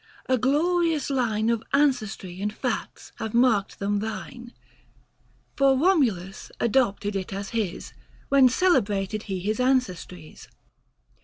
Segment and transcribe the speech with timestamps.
[0.25, 4.51] A glorious line Of ancestry and facts have marked them thine.
[5.55, 7.93] f r ,To ma?uiE liadcG adopted it as his
[8.29, 10.47] When celebrated he his ancestries.